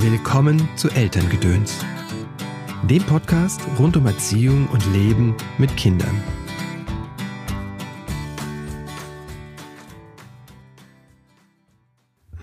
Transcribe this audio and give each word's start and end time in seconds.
Willkommen 0.00 0.68
zu 0.76 0.88
Elterngedöns, 0.90 1.84
dem 2.88 3.02
Podcast 3.02 3.60
rund 3.80 3.96
um 3.96 4.06
Erziehung 4.06 4.68
und 4.68 4.86
Leben 4.92 5.34
mit 5.58 5.76
Kindern. 5.76 6.22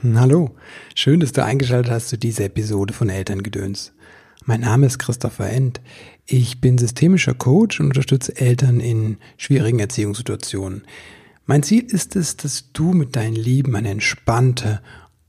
Hallo, 0.04 0.54
schön, 0.96 1.22
dass 1.22 1.32
du 1.32 1.46
eingeschaltet 1.46 1.94
hast 1.94 2.10
zu 2.10 2.18
dieser 2.18 2.44
Episode 2.44 2.94
von 2.94 3.08
Elterngedöns. 3.08 3.94
Mein 4.44 4.60
Name 4.60 4.88
ist 4.88 5.00
Christopher 5.00 5.50
End. 5.50 5.80
Ich 6.26 6.60
bin 6.60 6.78
systemischer 6.78 7.36
Coach 7.36 7.80
und 7.80 7.86
unterstütze 7.86 8.36
Eltern 8.36 8.82
in 8.82 9.18
schwierigen 9.38 9.80
Erziehungssituationen. 9.80 10.84
Mein 11.46 11.64
Ziel 11.64 11.86
ist 11.86 12.18
es, 12.18 12.36
dass 12.36 12.74
du 12.74 12.92
mit 12.92 13.16
deinen 13.16 13.36
Lieben 13.36 13.78
eine 13.78 13.92
entspannte 13.92 14.82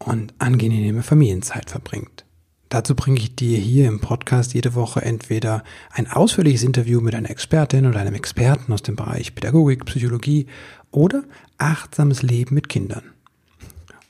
und 0.07 0.32
angenehme 0.38 1.02
Familienzeit 1.02 1.68
verbringt. 1.68 2.25
Dazu 2.69 2.95
bringe 2.95 3.19
ich 3.19 3.37
dir 3.37 3.59
hier 3.59 3.87
im 3.87 4.01
Podcast 4.01 4.55
jede 4.55 4.74
Woche 4.74 5.02
entweder 5.02 5.62
ein 5.91 6.10
ausführliches 6.10 6.64
Interview 6.64 7.01
mit 7.01 7.14
einer 7.14 7.30
Expertin 7.30 7.87
oder 7.87 8.01
einem 8.01 8.14
Experten 8.14 8.73
aus 8.73 8.83
dem 8.83 8.97
Bereich 8.97 9.34
Pädagogik, 9.34 9.84
Psychologie 9.84 10.47
oder 10.91 11.24
achtsames 11.59 12.23
Leben 12.23 12.55
mit 12.55 12.69
Kindern. 12.69 13.02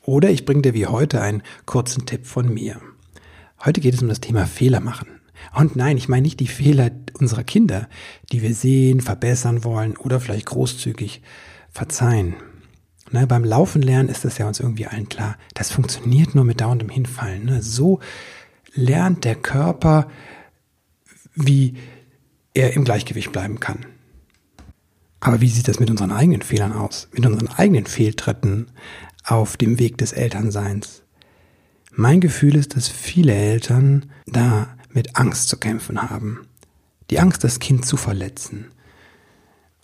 Oder 0.03 0.31
ich 0.31 0.45
bringe 0.45 0.63
dir 0.63 0.75
wie 0.75 0.87
heute 0.87 1.21
einen 1.21 1.43
kurzen 1.65 2.07
Tipp 2.07 2.27
von 2.27 2.53
mir. 2.53 2.81
Heute 3.65 3.81
geht 3.81 3.95
es 3.95 4.03
um 4.03 4.09
das 4.09 4.21
Thema 4.21 4.47
Fehler 4.47 4.81
machen. 4.81 5.09
Und 5.55 5.77
nein, 5.77 5.97
ich 5.97 6.09
meine 6.09 6.23
nicht 6.23 6.41
die 6.41 6.47
Fehler 6.47 6.91
unserer 7.19 7.45
Kinder, 7.45 7.89
die 8.33 8.43
wir 8.43 8.55
sehen, 8.55 9.01
verbessern 9.01 9.65
wollen 9.65 9.97
oder 9.97 10.21
vielleicht 10.21 10.47
großzügig 10.47 11.23
verzeihen. 11.71 12.37
Ne, 13.13 13.27
beim 13.27 13.45
Laufen 13.45 13.83
lernen 13.83 14.09
ist 14.09 14.25
das 14.25 14.39
ja 14.39 14.49
uns 14.49 14.61
irgendwie 14.61 14.87
allen 14.87 15.09
klar. 15.09 15.37
Das 15.55 15.71
funktioniert 15.71 16.35
nur 16.35 16.45
mit 16.45 16.61
dauerndem 16.61 16.89
Hinfallen. 16.89 17.45
Ne? 17.45 17.63
So 17.63 18.01
lernt 18.75 19.25
der 19.25 19.37
Körper, 19.37 20.09
wie 21.35 21.75
er 22.55 22.73
im 22.73 22.85
Gleichgewicht 22.85 23.31
bleiben 23.31 23.61
kann. 23.61 23.87
Aber 25.21 25.41
wie 25.41 25.49
sieht 25.49 25.69
das 25.69 25.81
mit 25.81 25.91
unseren 25.91 26.13
eigenen 26.13 26.43
Fehlern 26.43 26.73
aus? 26.73 27.09
Mit 27.13 27.25
unseren 27.27 27.49
eigenen 27.49 27.87
Fehltritten 27.87 28.71
auf 29.25 29.57
dem 29.57 29.79
Weg 29.79 29.99
des 29.99 30.13
Elternseins? 30.13 31.03
Mein 31.93 32.21
Gefühl 32.21 32.57
ist, 32.57 32.77
dass 32.77 32.89
viele 32.89 33.35
Eltern 33.35 34.07
da 34.27 34.69
mit 34.91 35.17
Angst 35.17 35.49
zu 35.49 35.59
kämpfen 35.59 36.11
haben. 36.11 36.47
Die 37.11 37.21
Angst, 37.21 37.45
das 37.45 37.61
Kind 37.61 37.87
zu 37.87 37.97
verletzen. 37.97 38.67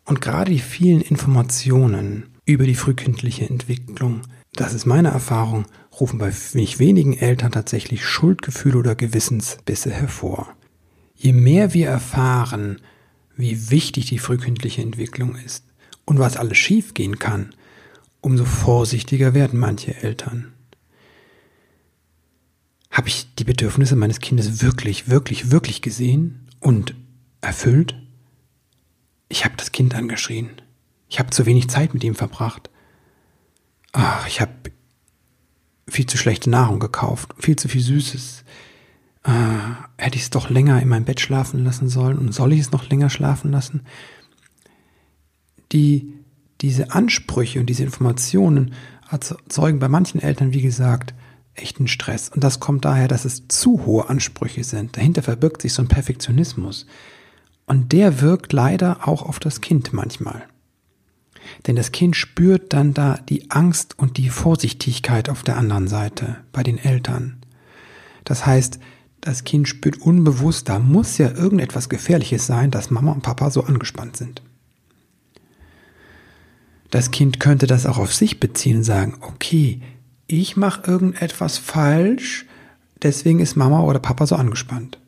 Und 0.05 0.21
gerade 0.21 0.51
die 0.51 0.59
vielen 0.59 1.01
Informationen 1.01 2.32
über 2.45 2.65
die 2.65 2.75
frühkindliche 2.75 3.49
Entwicklung, 3.49 4.23
das 4.55 4.75
ist 4.75 4.87
meine 4.87 5.09
Erfahrung, 5.09 5.67
rufen 5.99 6.19
bei 6.19 6.33
nicht 6.55 6.79
wenigen 6.79 7.17
Eltern 7.17 7.53
tatsächlich 7.53 8.05
Schuldgefühle 8.05 8.79
oder 8.79 8.95
Gewissensbisse 8.95 9.91
hervor. 9.91 10.55
Je 11.15 11.33
mehr 11.33 11.73
wir 11.73 11.89
erfahren, 11.89 12.81
wie 13.37 13.71
wichtig 13.71 14.07
die 14.07 14.19
frühkindliche 14.19 14.83
Entwicklung 14.83 15.37
ist 15.37 15.65
und 16.05 16.19
was 16.19 16.37
alles 16.37 16.59
schiefgehen 16.59 17.19
kann, 17.19 17.55
umso 18.21 18.45
vorsichtiger 18.45 19.35
werden 19.35 19.59
manche 19.59 19.95
Eltern. 20.03 20.53
Habe 22.91 23.09
ich 23.09 23.35
die 23.37 23.45
Bedürfnisse 23.45 23.97
meines 23.97 24.21
Kindes 24.21 24.63
wirklich, 24.63 25.09
wirklich, 25.09 25.51
wirklich 25.51 25.81
gesehen 25.81 26.47
und 26.61 26.95
erfüllt? 27.41 27.97
Ich 29.29 29.45
habe 29.47 29.55
das 29.57 29.73
Kind 29.73 29.95
angeschrien. 29.95 30.51
Ich 31.13 31.19
habe 31.19 31.29
zu 31.29 31.45
wenig 31.45 31.69
Zeit 31.69 31.93
mit 31.93 32.03
ihm 32.05 32.15
verbracht. 32.15 32.71
Ach, 33.93 34.27
ich 34.27 34.41
habe 34.41 34.51
viel 35.87 36.07
zu 36.07 36.17
schlechte 36.17 36.49
Nahrung 36.49 36.81
gekauft, 36.81 37.35
viel 37.39 37.57
zu 37.57 37.69
viel 37.69 37.83
Süßes. 37.83 38.45
Äh, 39.25 39.31
hätte 39.99 40.17
ich 40.17 40.23
es 40.23 40.31
doch 40.31 40.49
länger 40.49 40.81
in 40.81 40.89
meinem 40.89 41.05
Bett 41.05 41.21
schlafen 41.21 41.65
lassen 41.65 41.91
sollen 41.91 42.17
und 42.17 42.33
soll 42.33 42.55
ich 42.55 42.61
es 42.61 42.73
noch 42.73 42.89
länger 42.89 43.11
schlafen 43.11 43.53
lassen? 43.53 43.83
Die, 45.73 46.15
diese 46.63 46.93
Ansprüche 46.93 47.61
und 47.61 47.67
diese 47.67 47.85
Informationen 47.85 48.73
erzeugen 49.11 49.81
bei 49.81 49.89
manchen 49.89 50.23
Eltern, 50.23 50.55
wie 50.55 50.63
gesagt, 50.63 51.13
echten 51.53 51.89
Stress. 51.89 52.31
Und 52.31 52.43
das 52.43 52.59
kommt 52.59 52.87
daher, 52.87 53.07
dass 53.07 53.27
es 53.27 53.49
zu 53.49 53.85
hohe 53.85 54.09
Ansprüche 54.09 54.65
sind. 54.65 54.97
Dahinter 54.97 55.23
verbirgt 55.23 55.61
sich 55.61 55.75
so 55.75 55.83
ein 55.83 55.89
Perfektionismus. 55.89 56.87
Und 57.67 57.93
der 57.93 58.23
wirkt 58.23 58.55
leider 58.55 59.07
auch 59.07 59.21
auf 59.21 59.41
das 59.41 59.61
Kind 59.61 59.93
manchmal. 59.93 60.49
Denn 61.67 61.77
das 61.77 61.93
Kind 61.93 62.17
spürt 62.17 62.73
dann 62.73 62.93
da 62.93 63.19
die 63.29 63.51
Angst 63.51 63.99
und 63.99 64.17
die 64.17 64.29
Vorsichtigkeit 64.29 65.29
auf 65.29 65.43
der 65.43 65.57
anderen 65.57 65.87
Seite 65.87 66.39
bei 66.53 66.63
den 66.63 66.79
Eltern. 66.79 67.37
Das 68.25 68.47
heißt, 68.47 68.81
das 69.21 69.45
Kind 69.45 69.69
spürt 69.69 70.01
unbewusst, 70.01 70.69
da 70.69 70.81
muss 70.81 71.19
ja 71.19 71.31
irgendetwas 71.31 71.89
Gefährliches 71.89 72.47
sein, 72.47 72.73
dass 72.73 72.91
Mama 72.91 73.13
und 73.13 73.23
Papa 73.23 73.51
so 73.51 73.63
angespannt 73.63 74.17
sind. 74.17 74.43
Das 76.91 77.13
Kind 77.13 77.39
könnte 77.39 77.69
das 77.69 77.87
auch 77.87 77.99
auf 77.99 78.13
sich 78.13 78.41
beziehen 78.41 78.79
und 78.79 78.85
sagen, 78.85 79.17
okay, 79.21 79.81
ich 80.27 80.57
mache 80.57 80.91
irgendetwas 80.91 81.59
falsch, 81.59 82.47
deswegen 83.03 83.39
ist 83.39 83.57
Mama 83.57 83.81
oder 83.83 84.01
Papa 84.01 84.27
so 84.27 84.35
angespannt. 84.35 84.99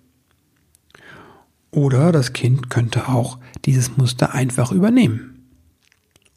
Oder 1.72 2.12
das 2.12 2.32
Kind 2.32 2.70
könnte 2.70 3.08
auch 3.08 3.38
dieses 3.64 3.96
Muster 3.96 4.32
einfach 4.32 4.70
übernehmen 4.70 5.33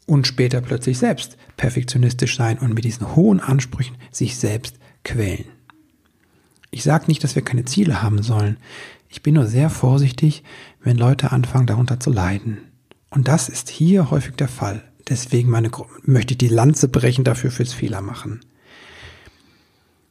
und 0.08 0.26
später 0.26 0.60
plötzlich 0.60 0.98
selbst 0.98 1.36
perfektionistisch 1.56 2.36
sein 2.36 2.58
und 2.58 2.74
mit 2.74 2.84
diesen 2.84 3.14
hohen 3.14 3.40
Ansprüchen 3.40 3.96
sich 4.10 4.36
selbst 4.36 4.76
quälen. 5.04 5.44
Ich 6.70 6.82
sage 6.82 7.04
nicht, 7.06 7.22
dass 7.22 7.34
wir 7.34 7.42
keine 7.42 7.64
Ziele 7.64 8.02
haben 8.02 8.22
sollen. 8.22 8.56
Ich 9.08 9.22
bin 9.22 9.34
nur 9.34 9.46
sehr 9.46 9.70
vorsichtig, 9.70 10.42
wenn 10.82 10.98
Leute 10.98 11.32
anfangen 11.32 11.66
darunter 11.66 12.00
zu 12.00 12.10
leiden. 12.10 12.58
Und 13.10 13.28
das 13.28 13.48
ist 13.48 13.68
hier 13.70 14.10
häufig 14.10 14.34
der 14.34 14.48
Fall. 14.48 14.82
Deswegen 15.08 15.48
meine, 15.48 15.70
möchte 16.02 16.34
ich 16.34 16.38
die 16.38 16.48
Lanze 16.48 16.88
brechen 16.88 17.24
dafür 17.24 17.50
fürs 17.50 17.72
Fehler 17.72 18.02
machen. 18.02 18.40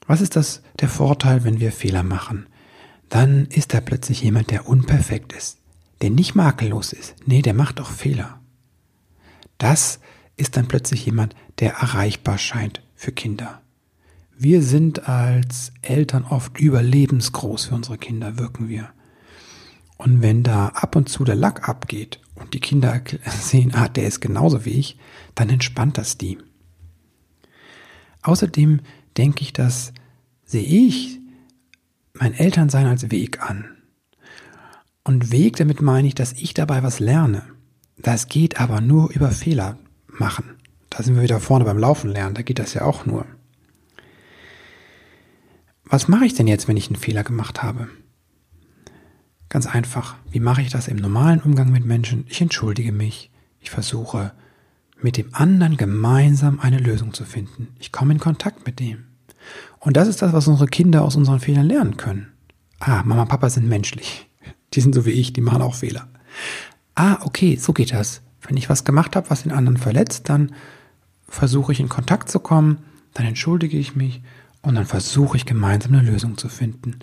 Was 0.08 0.22
ist 0.22 0.35
das 0.35 0.64
der 0.79 0.90
Vorteil, 0.90 1.44
wenn 1.44 1.59
wir 1.59 1.72
Fehler 1.72 2.02
machen? 2.02 2.47
dann 3.09 3.46
ist 3.46 3.74
da 3.74 3.81
plötzlich 3.81 4.22
jemand, 4.22 4.52
der 4.52 4.68
unperfekt 4.68 5.34
ist, 5.34 5.58
der 6.02 6.09
nicht 6.09 6.35
makellos 6.35 6.94
ist. 6.94 7.16
Nee, 7.25 7.41
der 7.41 7.53
macht 7.53 7.79
auch 7.79 7.90
Fehler. 7.90 8.40
Das 9.57 10.00
ist 10.35 10.57
dann 10.57 10.68
plötzlich 10.68 11.06
jemand, 11.06 11.35
der 11.59 11.73
erreichbar 11.73 12.38
scheint 12.38 12.81
für 12.95 13.12
Kinder. 13.12 13.62
Wir 14.38 14.62
sind 14.62 15.07
als 15.09 15.72
Eltern 15.81 16.23
oft 16.23 16.59
überlebensgroß 16.59 17.66
für 17.66 17.75
unsere 17.75 17.97
Kinder, 17.97 18.38
wirken 18.38 18.69
wir. 18.69 18.90
Und 19.97 20.22
wenn 20.22 20.44
da 20.44 20.67
ab 20.67 20.96
und 20.96 21.09
zu 21.09 21.23
der 21.23 21.35
Lack 21.35 21.67
abgeht 21.67 22.19
und 22.35 22.53
die 22.53 22.59
Kinder 22.59 23.01
sehen, 23.25 23.73
ah, 23.73 23.88
der 23.88 24.06
ist 24.06 24.22
genauso 24.22 24.63
wie 24.63 24.72
ich, 24.72 24.97
dann 25.34 25.50
entspannt 25.50 25.97
das 25.97 26.17
die. 26.17 26.38
Außerdem 28.22 28.81
denke 29.17 29.41
ich, 29.41 29.53
dass 29.53 29.94
sehe 30.46 30.63
ich 30.63 31.19
mein 32.13 32.34
Elternsein 32.34 32.85
als 32.85 33.12
Weg 33.12 33.41
an. 33.41 33.66
Und 35.03 35.31
Weg, 35.31 35.56
damit 35.56 35.81
meine 35.81 36.07
ich, 36.07 36.16
dass 36.16 36.34
ich 36.34 36.53
dabei 36.53 36.84
was 36.84 37.00
lerne. 37.00 37.44
Das 37.97 38.28
geht 38.28 38.59
aber 38.59 38.81
nur 38.81 39.12
über 39.12 39.31
Fehler 39.31 39.78
machen. 40.08 40.56
Da 40.90 41.03
sind 41.03 41.16
wir 41.16 41.24
wieder 41.24 41.40
vorne 41.40 41.66
beim 41.66 41.78
Laufen 41.78 42.09
lernen, 42.09 42.35
da 42.35 42.41
geht 42.41 42.59
das 42.59 42.74
ja 42.74 42.84
auch 42.84 43.06
nur. 43.06 43.25
Was 45.84 46.08
mache 46.08 46.25
ich 46.25 46.34
denn 46.34 46.47
jetzt, 46.47 46.68
wenn 46.68 46.78
ich 46.78 46.88
einen 46.88 46.96
Fehler 46.97 47.24
gemacht 47.24 47.63
habe? 47.63 47.88
Ganz 49.50 49.66
einfach. 49.66 50.16
Wie 50.30 50.41
mache 50.41 50.62
ich 50.62 50.69
das 50.69 50.88
im 50.88 50.97
normalen 50.97 51.41
Umgang 51.41 51.72
mit 51.72 51.85
Menschen? 51.85 52.25
Ich 52.28 52.41
entschuldige 52.41 52.91
mich. 52.91 53.31
Ich 53.62 53.69
versuche, 53.69 54.34
mit 55.02 55.18
dem 55.18 55.34
anderen 55.34 55.78
gemeinsam 55.78 56.59
eine 56.59 56.79
Lösung 56.79 57.14
zu 57.14 57.24
finden. 57.24 57.69
Ich 57.79 57.91
komme 57.91 58.14
in 58.14 58.19
Kontakt 58.19 58.66
mit 58.66 58.79
dem. 58.79 59.06
Und 59.79 59.96
das 59.96 60.08
ist 60.08 60.22
das, 60.22 60.34
was 60.34 60.47
unsere 60.47 60.68
Kinder 60.68 61.03
aus 61.03 61.16
unseren 61.16 61.40
Fehlern 61.40 61.66
lernen 61.66 61.96
können. 61.96 62.34
Ah, 62.79 63.03
Mama 63.03 63.23
und 63.23 63.28
Papa 63.29 63.50
sind 63.50 63.70
menschlich. 63.70 64.29
Die 64.73 64.82
sind 64.82 64.93
so 64.93 65.05
wie 65.05 65.11
ich, 65.11 65.34
die 65.34 65.41
machen 65.41 65.61
auch 65.61 65.76
Fehler. 65.76 66.08
Ah, 66.97 67.20
okay, 67.22 67.58
so 67.58 67.73
geht 67.73 67.94
das. 67.94 68.23
Wenn 68.41 68.58
ich 68.58 68.70
was 68.70 68.84
gemacht 68.84 69.16
habe, 69.16 69.29
was 69.29 69.44
den 69.44 69.52
anderen 69.52 69.78
verletzt, 69.78 70.29
dann 70.29 70.52
versuche 71.29 71.72
ich 71.72 71.79
in 71.79 71.90
Kontakt 71.90 72.28
zu 72.28 72.40
kommen, 72.40 72.79
dann 73.14 73.28
entschuldige 73.28 73.78
ich 73.78 73.96
mich 73.96 74.23
und 74.64 74.73
dann 74.73 74.85
versuche 74.85 75.38
ich 75.38 75.46
gemeinsam 75.46 75.94
eine 75.94 76.09
Lösung 76.09 76.40
zu 76.40 76.49
finden. 76.49 76.97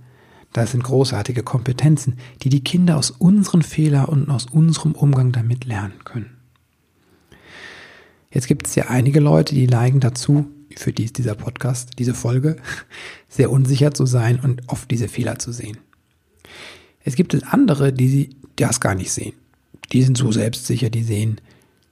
Das 0.53 0.73
sind 0.73 0.83
großartige 0.83 1.45
Kompetenzen, 1.45 2.19
die 2.43 2.49
die 2.49 2.65
Kinder 2.65 2.97
aus 2.97 3.13
unseren 3.13 3.63
Fehlern 3.63 4.07
und 4.07 4.31
aus 4.31 4.47
unserem 4.47 4.97
Umgang 4.97 5.31
damit 5.31 5.65
lernen 5.65 6.03
können. 6.03 6.39
Jetzt 8.33 8.49
gibt 8.49 8.67
es 8.67 8.75
ja 8.75 8.89
einige 8.89 9.21
Leute, 9.21 9.55
die 9.55 9.69
neigen 9.69 10.01
dazu, 10.01 10.49
für 10.75 10.93
die 10.93 11.05
ist 11.05 11.19
dieser 11.19 11.37
Podcast, 11.37 12.01
diese 12.01 12.15
Folge, 12.15 12.57
sehr 13.29 13.49
unsicher 13.49 13.95
zu 13.95 14.07
sein 14.07 14.41
und 14.41 14.63
oft 14.67 14.91
diese 14.91 15.07
Fehler 15.07 15.39
zu 15.39 15.53
sehen. 15.53 15.79
Es 17.05 17.15
gibt 17.15 17.33
andere, 17.53 17.93
die 17.93 18.09
sie 18.09 18.31
das 18.57 18.81
gar 18.81 18.97
nicht 18.97 19.13
sehen. 19.13 19.35
Die 19.93 20.03
sind 20.03 20.17
so 20.17 20.33
selbstsicher, 20.33 20.91
die 20.91 21.03
sehen 21.03 21.41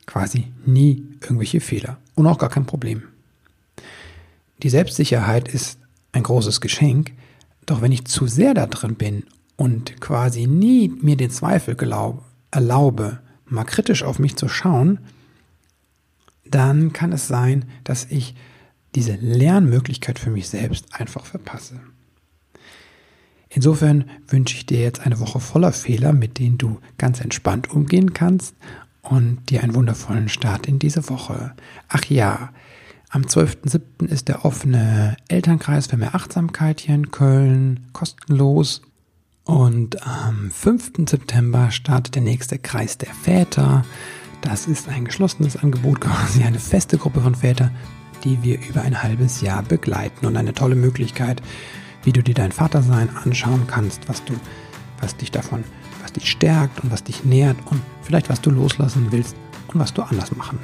quasi 0.07 0.53
nie 0.67 1.05
irgendwelche 1.21 1.61
Fehler 1.61 1.99
und 2.15 2.27
auch 2.27 2.39
gar 2.39 2.51
kein 2.51 2.67
Problem. 2.67 3.03
Die 4.63 4.71
Selbstsicherheit 4.71 5.49
ist 5.49 5.79
ein 6.13 6.23
großes 6.23 6.61
Geschenk, 6.61 7.13
Doch 7.67 7.81
wenn 7.81 7.93
ich 7.93 8.07
zu 8.07 8.27
sehr 8.27 8.55
da 8.55 8.67
drin 8.67 8.97
bin 8.97 9.25
und 9.57 10.01
quasi 10.01 10.47
nie 10.47 10.89
mir 10.89 11.17
den 11.17 11.31
Zweifel 11.31 11.75
glaub, 11.77 12.25
erlaube, 12.51 13.21
mal 13.47 13.65
kritisch 13.65 14.03
auf 14.03 14.19
mich 14.19 14.37
zu 14.37 14.49
schauen, 14.49 14.99
dann 16.45 16.93
kann 16.93 17.13
es 17.13 17.29
sein, 17.29 17.65
dass 17.85 18.07
ich 18.11 18.35
diese 18.95 19.15
Lernmöglichkeit 19.15 20.19
für 20.19 20.31
mich 20.31 20.49
selbst 20.49 20.87
einfach 20.93 21.25
verpasse. 21.25 21.81
Insofern 23.55 24.07
wünsche 24.29 24.57
ich 24.57 24.67
dir 24.67 24.81
jetzt 24.81 25.01
eine 25.01 25.21
Woche 25.21 25.39
voller 25.39 25.73
Fehler, 25.73 26.13
mit 26.13 26.39
denen 26.39 26.59
du 26.59 26.79
ganz 26.97 27.21
entspannt 27.21 27.71
umgehen 27.71 28.15
kannst 28.15 28.55
und 29.03 29.51
dir 29.51 29.63
einen 29.63 29.75
wundervollen 29.75 30.29
Start 30.29 30.67
in 30.67 30.79
diese 30.79 31.09
Woche. 31.11 31.53
Ach 31.89 32.05
ja, 32.07 32.51
am 33.11 33.23
12.07. 33.23 34.07
ist 34.07 34.29
der 34.29 34.47
offene 34.47 35.19
Elternkreis 35.29 35.87
für 35.87 35.99
mehr 35.99 36.15
Achtsamkeit 36.15 36.81
hier 36.81 36.95
in 36.95 37.11
Köln 37.11 37.81
kostenlos. 37.93 38.81
Und 39.45 40.07
am 40.07 40.51
5. 40.51 40.93
September 41.11 41.71
startet 41.71 42.15
der 42.15 42.23
nächste 42.23 42.59
Kreis 42.59 42.97
der 42.97 43.13
Väter. 43.13 43.85
Das 44.41 44.67
ist 44.67 44.89
ein 44.89 45.05
geschlossenes 45.05 45.59
Angebot, 45.59 46.01
quasi 46.01 46.43
eine 46.43 46.59
feste 46.59 46.97
Gruppe 46.97 47.21
von 47.21 47.35
Vätern, 47.35 47.73
die 48.25 48.43
wir 48.43 48.59
über 48.67 48.81
ein 48.81 49.03
halbes 49.03 49.43
Jahr 49.43 49.63
begleiten 49.63 50.25
und 50.25 50.39
eine 50.39 50.55
tolle 50.55 50.77
Möglichkeit, 50.77 51.43
wie 52.05 52.13
du 52.13 52.23
dir 52.23 52.35
dein 52.35 52.53
Vatersein 52.53 53.09
anschauen 53.17 53.67
kannst, 53.67 54.09
was 54.09 54.25
du, 54.25 54.35
was 55.01 55.17
dich 55.17 55.31
davon, 55.31 55.65
was 56.03 56.13
dich 56.13 56.31
stärkt 56.31 56.83
und 56.83 56.91
was 56.91 57.05
dich 57.05 57.25
nährt 57.25 57.57
und 57.67 57.81
vielleicht 58.03 58.29
was 58.29 58.41
du 58.41 58.51
loslassen 58.51 59.09
willst 59.11 59.37
und 59.69 59.81
was 59.81 59.95
du 59.95 60.03
anders 60.03 60.35
machen 60.37 60.59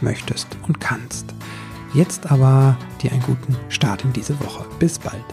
möchtest 0.00 0.48
und 0.66 0.80
kannst. 0.80 1.34
Jetzt 1.92 2.30
aber 2.30 2.76
dir 3.02 3.12
einen 3.12 3.22
guten 3.22 3.56
Start 3.68 4.04
in 4.04 4.12
diese 4.12 4.38
Woche. 4.40 4.64
Bis 4.78 4.98
bald. 4.98 5.24